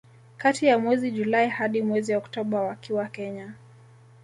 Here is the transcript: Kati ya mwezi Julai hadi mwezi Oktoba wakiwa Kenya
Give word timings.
Kati 0.37 0.65
ya 0.65 0.79
mwezi 0.79 1.11
Julai 1.11 1.49
hadi 1.49 1.81
mwezi 1.81 2.15
Oktoba 2.15 2.61
wakiwa 2.61 3.05
Kenya 3.07 3.53